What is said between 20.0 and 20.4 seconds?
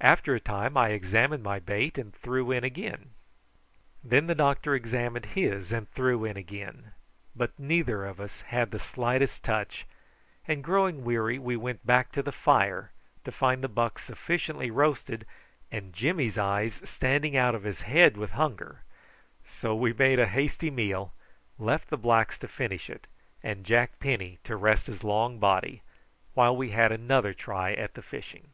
a